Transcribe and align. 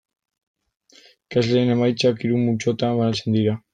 Ikasleen 1.31 1.73
emaitzak 1.75 2.25
hiru 2.27 2.41
multzotan 2.49 2.99
banatzen 3.03 3.39
dira. 3.41 3.55